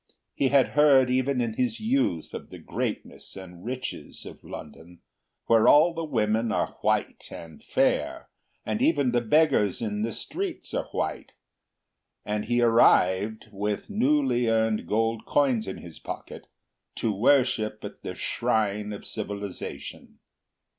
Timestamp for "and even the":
8.65-9.21